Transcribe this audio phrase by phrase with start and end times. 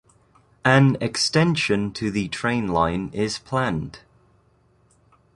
[0.65, 3.99] An extension to the train line is planned.